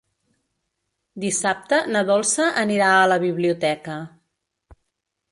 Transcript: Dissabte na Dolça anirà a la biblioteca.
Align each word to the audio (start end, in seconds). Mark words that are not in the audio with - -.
Dissabte 1.25 1.79
na 1.95 2.01
Dolça 2.07 2.47
anirà 2.61 2.87
a 2.93 3.03
la 3.13 3.17
biblioteca. 3.25 3.99